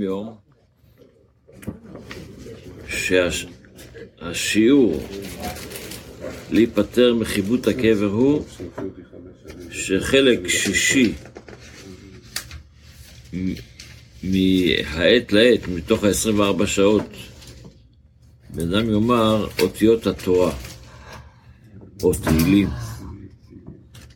[0.00, 0.34] יום
[4.18, 5.02] שהשיעור
[6.50, 8.44] להיפטר מחיבוט הקבר הוא
[9.70, 11.12] שחלק שישי
[14.22, 17.10] מהעת לעת, מתוך ה-24 שעות,
[18.50, 20.52] בן אדם יאמר אותיות התורה,
[22.02, 22.68] או תהילים,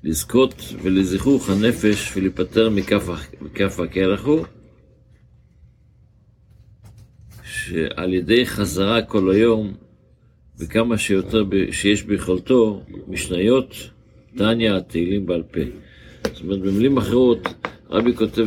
[0.05, 2.71] לזכות ולזכוך הנפש ולהיפטר
[3.41, 4.45] מכף הקרח הוא
[7.67, 9.75] שעל ידי חזרה כל היום
[10.59, 13.75] וכמה שיותר שיש ביכולתו, משניות,
[14.37, 15.61] טניה, תהילים בעל פה.
[16.33, 17.49] זאת אומרת, במילים אחרות,
[17.91, 18.47] רבי כותב,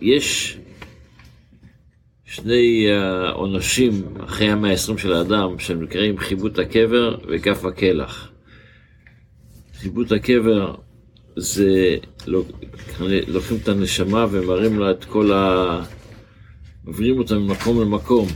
[0.00, 0.58] יש
[2.24, 8.30] שני אה, עונשים אחרי המאה העשרים של האדם, שהם נקראים חיבוט הקבר וכף הקלח.
[9.74, 10.74] חיבוט הקבר
[11.36, 11.96] זה
[13.28, 15.82] לוקחים את הנשמה ומראים לה את כל ה...
[16.84, 18.28] מעבירים אותה ממקום למקום.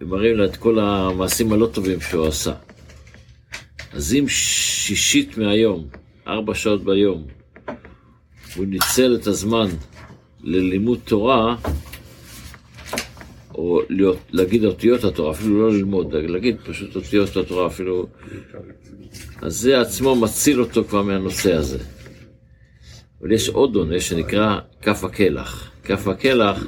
[0.00, 2.54] ומראים לה את כל המעשים הלא טובים שהוא עשה.
[3.92, 5.88] אז אם שישית מהיום,
[6.26, 7.24] ארבע שעות ביום,
[8.56, 9.66] הוא ניצל את הזמן
[10.42, 11.56] ללימוד תורה,
[13.54, 18.06] או להיות, להגיד אותיות התורה, אפילו לא ללמוד, להגיד פשוט אותיות התורה, אפילו...
[19.42, 21.78] אז זה עצמו מציל אותו כבר מהנושא הזה.
[23.24, 25.70] אבל יש עוד עונש שנקרא כף הקלח.
[25.84, 26.66] כף הקלח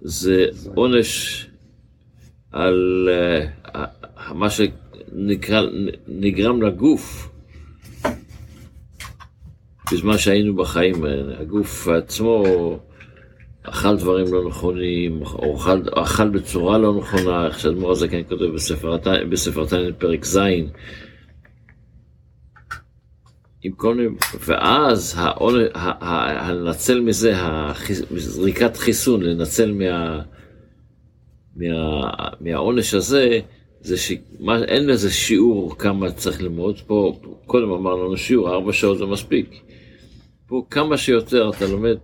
[0.00, 1.46] זה עונש
[2.52, 3.08] על
[3.68, 5.72] uh, מה שנגרם
[6.62, 7.28] לגוף
[9.92, 11.04] בזמן שהיינו בחיים.
[11.40, 12.44] הגוף עצמו
[13.62, 18.44] אכל דברים לא נכונים, או אכל, אכל בצורה לא נכונה, איך שאדמו"ר הזקן כותב
[19.30, 20.38] בספר תניא פרק ז',
[23.62, 24.08] עם כל מיני,
[24.46, 25.18] ואז
[26.48, 27.34] לנצל מזה,
[28.16, 30.22] זריקת חיסון, לנצל מה,
[31.56, 33.40] מה, מהעונש הזה,
[33.80, 39.54] זה שאין לזה שיעור כמה צריך ללמוד, פה קודם אמרנו שיעור, ארבע שעות זה מספיק.
[40.46, 41.96] פה כמה שיותר אתה לומד,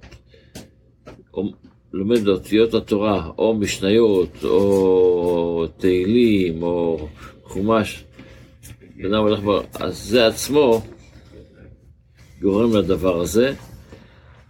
[1.34, 1.52] או,
[1.92, 7.08] לומד אותיות התורה, או משניות, או תהילים, או
[7.42, 8.04] חומש,
[9.74, 10.82] אז זה עצמו
[12.42, 13.53] גורם לדבר הזה,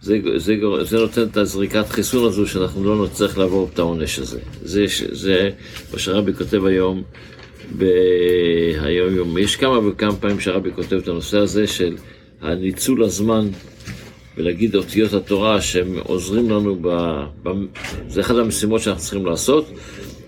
[0.01, 4.39] זה, זה, זה נותן את הזריקת חיסון הזו שאנחנו לא נצטרך לעבור את העונש הזה.
[4.61, 5.49] זה, זה
[5.93, 7.03] מה שרבי כותב היום
[7.71, 9.37] ביום יום.
[9.37, 11.95] יש כמה וכמה פעמים שרבי כותב את הנושא הזה של
[12.41, 13.47] הניצול הזמן
[14.37, 16.87] ולהגיד אותיות התורה שהם עוזרים לנו, ב,
[17.43, 17.49] ב,
[18.07, 19.71] זה אחת המשימות שאנחנו צריכים לעשות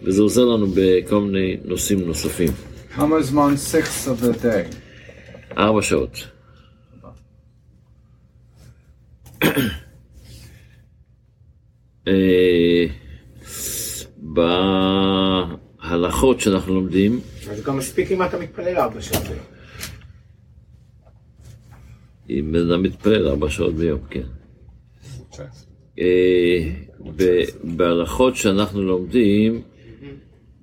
[0.04, 2.50] וזה עוזר לנו בכל מיני נושאים נוספים.
[2.96, 3.54] כמה זמן?
[3.72, 4.76] six of the day?
[5.58, 6.35] ארבע שעות.
[15.86, 17.20] בהלכות שאנחנו לומדים.
[17.50, 19.46] אז גם מספיק אם אתה מתפלל ארבע שעות ביום.
[22.30, 24.24] אם בן אדם מתפלל ארבע שעות ביום, כן.
[26.00, 26.72] אה,
[27.64, 29.62] בהלכות שאנחנו לומדים,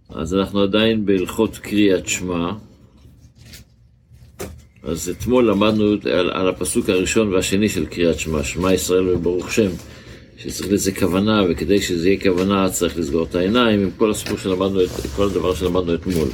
[0.09, 2.53] אז אנחנו עדיין בהלכות קריאת שמע.
[4.82, 9.70] אז אתמול למדנו על, על הפסוק הראשון והשני של קריאת שמע, שמע ישראל וברוך שם,
[10.37, 14.81] שצריך לזה כוונה, וכדי שזה יהיה כוונה צריך לסגור את העיניים, עם כל הסיפור שלמדנו,
[15.16, 16.28] כל הדבר שלמדנו אתמול.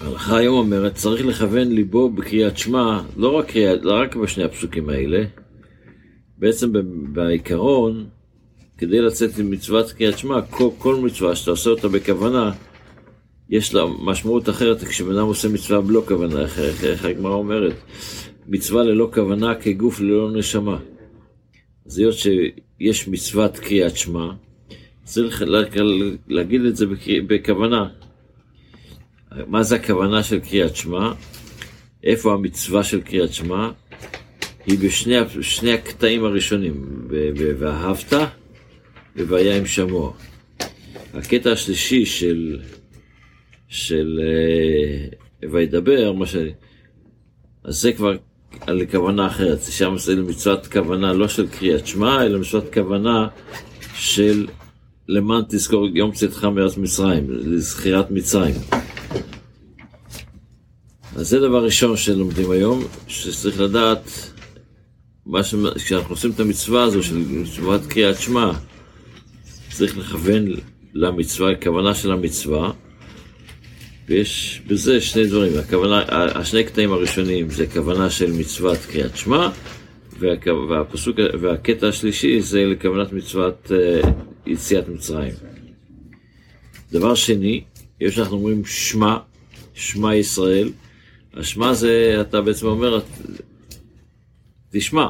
[0.00, 3.52] ההלכה היום אומרת, צריך לכוון ליבו בקריאת שמע, לא רק,
[3.82, 5.24] לא רק בשני הפסוקים האלה,
[6.38, 6.72] בעצם
[7.12, 8.06] בעיקרון,
[8.78, 12.52] כדי לצאת עם מצוות קריאת שמע, כל, כל מצווה שאתה עושה אותה בכוונה,
[13.50, 16.42] יש לה משמעות אחרת כשבן אדם עושה מצווה בלא כוונה,
[16.82, 17.74] איך הגמרא אומרת,
[18.48, 20.78] מצווה ללא כוונה כגוף ללא נשמה.
[21.86, 24.30] אז היות שיש מצוות קריאת שמע,
[25.04, 25.42] צריך
[26.28, 26.86] להגיד את זה
[27.26, 27.88] בכוונה.
[29.46, 31.12] מה זה הכוונה של קריאת שמע?
[32.04, 33.70] איפה המצווה של קריאת שמע?
[34.66, 34.78] היא
[35.38, 37.06] בשני הקטעים הראשונים,
[37.58, 38.12] ואהבת
[39.16, 40.12] והיה עם שמוע.
[41.14, 42.60] הקטע השלישי של
[43.72, 46.36] של אה, וידבר, מה ש...
[47.64, 48.16] אז זה כבר
[48.60, 53.28] על כוונה אחרת, שם זה מצוות כוונה לא של קריאת שמע, אלא מצוות כוונה
[53.94, 54.46] של
[55.08, 58.54] למען תזכור יום צאתך מארץ מצרים, לזכירת מצרים.
[61.16, 64.10] אז זה דבר ראשון שלומדים היום, שצריך לדעת,
[65.42, 65.54] ש...
[65.76, 68.52] כשאנחנו עושים את המצווה הזו של מצוות קריאת שמע,
[69.70, 70.44] צריך לכוון
[70.94, 72.72] למצווה, הכוונה של המצווה,
[74.12, 79.50] ויש בזה שני דברים, הכוונה, השני קטעים הראשונים זה כוונה של מצוות קריאת שמע,
[80.68, 84.10] והפסוק, והקטע השלישי זה לכוונת מצוות אה,
[84.46, 85.32] יציאת מצרים.
[86.92, 87.64] דבר שני,
[88.00, 89.18] יש אנחנו אומרים שמע,
[89.74, 90.68] שמע ישראל.
[91.34, 93.00] השמע זה, אתה בעצם אומר,
[94.70, 95.06] תשמע.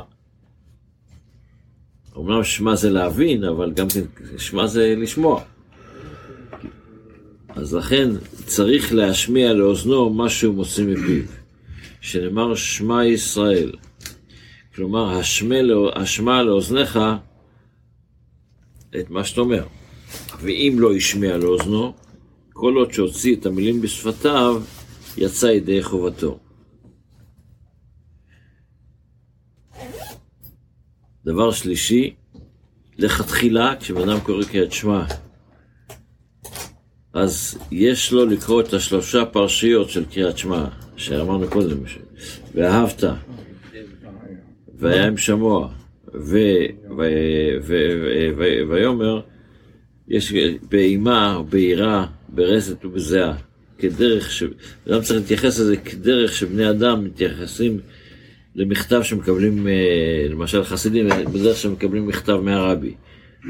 [2.17, 5.43] אמנם שמע זה להבין, אבל גם כן, שמע זה לשמוע.
[7.57, 8.09] אז לכן
[8.47, 11.25] צריך להשמיע לאוזנו מה שהוא מוציא מפיו.
[12.03, 13.73] שנאמר שמע ישראל.
[14.75, 15.21] כלומר,
[15.63, 16.99] לא- השמע לאוזניך
[19.01, 19.67] את מה שאתה אומר.
[20.41, 21.95] ואם לא השמיע לאוזנו,
[22.53, 24.63] כל עוד שהוציא את המילים בשפתיו,
[25.17, 26.39] יצא ידי חובתו.
[31.25, 32.15] דבר שלישי,
[32.99, 35.05] לכתחילה, כשבן אדם קורא קריאת שמע,
[37.13, 40.65] אז יש לו לקרוא את השלושה פרשיות של קריאת שמע,
[40.97, 41.77] שאמרנו קודם,
[42.55, 43.05] ואהבת,
[44.79, 45.69] והיה עם שמוע,
[48.69, 49.21] ויאמר,
[50.09, 50.35] יש
[50.69, 53.35] באימה ביראה, ברסת ובזיעה,
[53.79, 54.43] כדרך ש...
[54.89, 57.79] אדם צריך להתייחס לזה כדרך שבני אדם מתייחסים
[58.55, 62.95] למכתב שמקבלים, אה, למשל חסידים, בדרך שמקבלים מכתב מהרבי.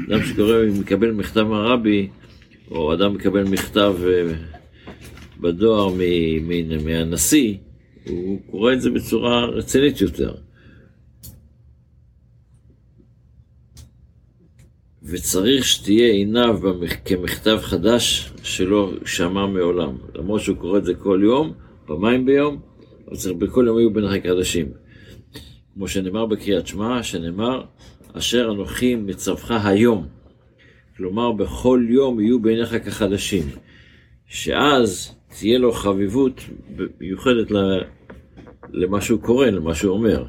[0.07, 2.07] אדם שקורא, מקבל מכתב מהרבי,
[2.71, 4.33] או אדם מקבל מכתב אה,
[5.39, 5.93] בדואר
[6.85, 7.57] מהנשיא,
[8.07, 10.35] הוא קורא את זה בצורה רצינית יותר.
[15.03, 16.59] וצריך שתהיה עיניו
[17.05, 19.97] כמכתב חדש שלא שמע מעולם.
[20.15, 21.53] למרות שהוא קורא את זה כל יום,
[21.85, 22.59] פעמיים ביום,
[23.07, 24.71] אבל צריך בכל יום יהיו ביניך חדשים.
[25.73, 27.63] כמו שנאמר בקריאת שמע, שנאמר,
[28.13, 30.07] אשר אנוכי מצווך היום.
[30.97, 33.43] כלומר, בכל יום יהיו בעיניך כחדשים.
[34.27, 36.41] שאז תהיה לו חביבות
[37.01, 37.51] מיוחדת
[38.73, 40.25] למה שהוא קורא, למה שהוא אומר.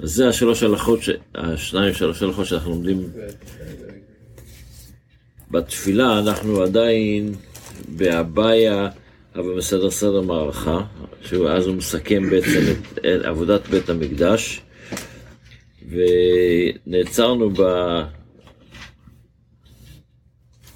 [0.00, 1.10] אז זה השלוש הלכות, ש...
[1.34, 3.02] השניים, שלוש הלכות שאנחנו לומדים
[5.50, 7.34] בתפילה, אנחנו עדיין
[7.88, 8.88] באביה,
[9.34, 10.84] אבל בסדר סדר מערכה,
[11.22, 14.62] שאז הוא מסכם בעצם את, את עבודת בית המקדש,
[15.88, 17.62] ונעצרנו ב...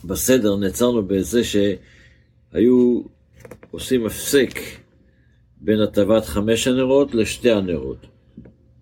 [0.05, 3.02] בסדר, נעצרנו בזה שהיו
[3.70, 4.58] עושים הפסק
[5.61, 8.06] בין הטבת חמש הנרות לשתי הנרות.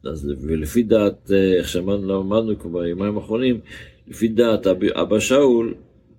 [0.05, 3.61] אז, ולפי דעת, אה, איך שאמרנו למדנו כבר ביומיים האחרונים,
[4.09, 5.75] לפי דעת אבא שאול,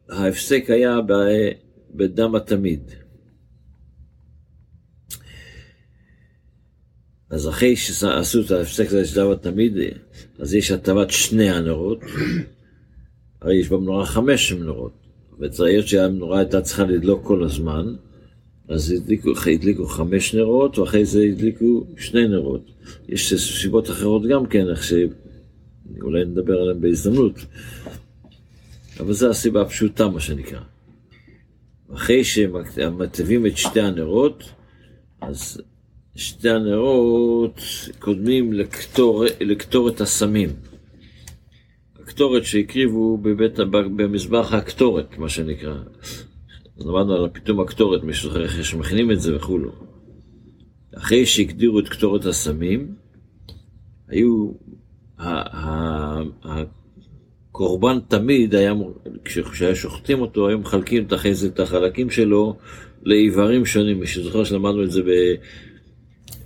[0.10, 1.52] ההפסק היה ב-
[1.96, 2.92] בדם התמיד.
[7.30, 9.74] אז אחרי שעשו את ההפסק הזה של דם התמיד,
[10.40, 12.00] אז יש הטבת שני הנרות,
[13.42, 14.92] הרי יש במנורה חמש מנורות,
[15.40, 17.96] וצריך שהמנורה הייתה צריכה לדלוק כל הזמן,
[18.70, 22.72] אז הדליקו, הדליקו חמש נרות, ואחרי זה הדליקו שני נרות.
[23.08, 27.40] יש סיבות אחרות גם כן, איך שאולי נדבר עליהן בהזדמנות.
[29.00, 30.60] אבל זו הסיבה הפשוטה, מה שנקרא.
[31.94, 34.44] אחרי שמטבים את שתי הנרות,
[35.22, 35.62] אז
[36.16, 37.62] שתי הנרות
[38.00, 40.50] קודמים לקטור, לקטורת הסמים.
[42.10, 45.76] הקטורת שהקריבו בבית, במזבח הקטורת, מה שנקרא.
[46.78, 49.72] למדנו על פיתום הקטורת, מי שזוכר איך שמכינים את זה וכולו.
[50.98, 52.96] אחרי שהגדירו את קטורת הסמים,
[54.08, 54.52] היו,
[57.52, 58.74] הקורבן תמיד היה,
[59.26, 62.58] כשהיה שוחטים אותו, היו מחלקים את זה את החלקים שלו
[63.04, 64.00] לאיברים שונים.
[64.00, 65.10] מי שזוכר שלמדנו את זה ב...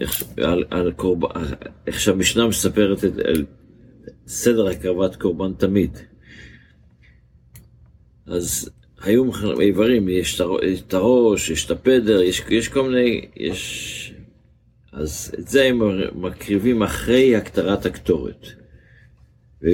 [0.01, 1.27] איך, על, על קורבן,
[1.87, 3.45] איך שהמשנה מספרת את על
[4.27, 5.97] סדר הקרבת קורבן תמיד.
[8.25, 8.69] אז
[9.01, 10.41] היו איברים, יש
[10.87, 14.13] את הראש, יש את הפדר, יש, יש כל מיני, יש...
[14.91, 15.81] אז את זה הם
[16.15, 18.47] מקריבים אחרי הקטרת הקטורת.
[19.65, 19.69] אה,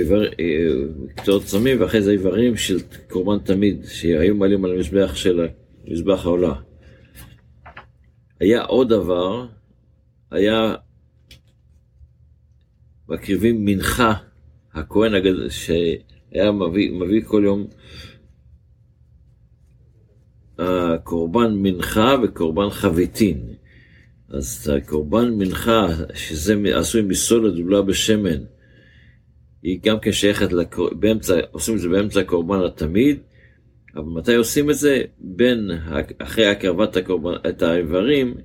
[1.15, 2.79] קטורת סמים, ואחרי זה איברים של
[3.09, 5.47] קורבן תמיד, שהיו מעלים על המזבח של
[5.85, 6.53] מזבח העולה.
[8.39, 9.47] היה עוד דבר,
[10.31, 10.75] היה
[13.09, 14.13] מקריבים מנחה,
[14.79, 17.67] הכהן הגדול, שהיה מביא, מביא כל יום
[20.59, 23.53] הקורבן מנחה וקורבן חביתין.
[24.29, 28.43] אז הקורבן מנחה, שזה עשוי מסולת גדולה בשמן,
[29.63, 30.89] היא גם כן שייכת, לקור...
[30.93, 33.19] באמצע, עושים את זה באמצע הקורבן התמיד,
[33.95, 35.01] אבל מתי עושים את זה?
[35.19, 35.69] בין,
[36.17, 38.37] אחרי הקרבת הקורבן, את האיברים,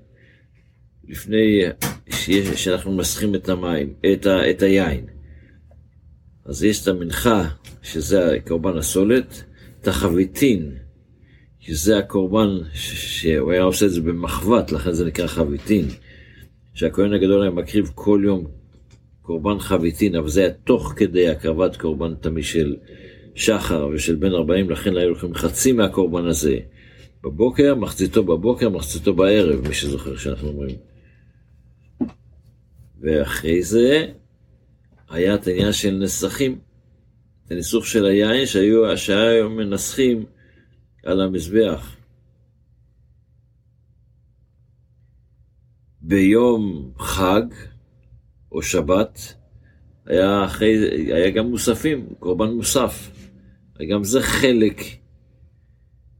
[1.08, 1.62] לפני
[2.10, 5.13] שיש, שאנחנו מסכים את המים, את, ה, את היין.
[6.44, 7.48] אז יש את המנחה,
[7.82, 9.44] שזה קורבן הסולת,
[9.80, 10.72] את החביתין,
[11.60, 15.88] שזה הקורבן שהוא היה עושה את זה במחבת, לכן זה נקרא חביתין,
[16.74, 18.46] שהכהן הגדול היה מקריב כל יום
[19.22, 22.76] קורבן חביתין, אבל זה היה תוך כדי הקרבת קורבן תמיד של
[23.34, 26.58] שחר ושל בן 40, לכן היו לוקחים חצי מהקורבן הזה
[27.24, 30.76] בבוקר, מחציתו בבוקר, מחציתו בערב, מי שזוכר שאנחנו אומרים.
[33.00, 34.06] ואחרי זה
[35.08, 36.58] היה את העניין של נסכים,
[37.46, 40.24] את הניסוך של היין שהיו, שהיו מנסחים
[41.04, 41.96] על המזבח.
[46.00, 47.42] ביום חג
[48.52, 49.34] או שבת
[50.06, 50.76] היה, אחרי,
[51.14, 53.10] היה גם מוספים, קורבן מוסף.
[53.90, 54.80] גם זה חלק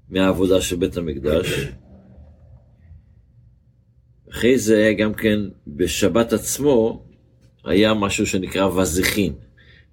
[0.09, 1.69] מהעבודה של בית המקדש.
[4.31, 7.07] אחרי זה היה גם כן, בשבת עצמו,
[7.65, 9.33] היה משהו שנקרא וזכין.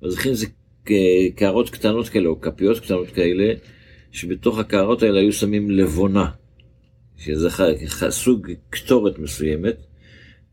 [0.04, 0.46] וזכין זה
[1.36, 3.54] קערות קטנות כאלה, או כפיות קטנות כאלה,
[4.12, 6.30] שבתוך הקערות האלה היו שמים לבונה,
[7.18, 7.50] שזה
[8.10, 9.78] סוג קטורת מסוימת,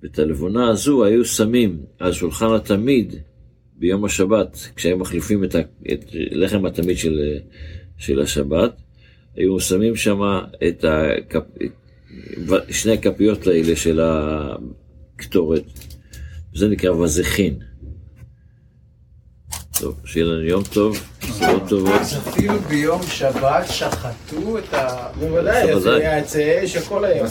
[0.02, 3.14] ואת הלבונה הזו היו שמים על שולחן התמיד
[3.76, 5.58] ביום השבת, כשהם מחליפים את, ה,
[5.92, 7.38] את לחם התמיד של,
[7.98, 8.76] של השבת,
[9.36, 10.20] היו שמים שם
[10.68, 11.42] את הקפ,
[12.70, 15.64] שני הכפיות האלה של הקטורת,
[16.54, 17.58] זה נקרא וזכין.
[19.80, 22.00] טוב, שיהיה לנו יום טוב, בשורות טובות.
[22.00, 25.08] אז אפילו ביום שבת שחטו את ה...
[25.18, 25.80] בוודאי.
[25.80, 27.26] זה היה צאצא של כל היום.